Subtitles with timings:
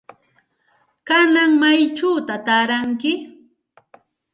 [1.07, 3.11] ¿Kanan maychawta taaranki?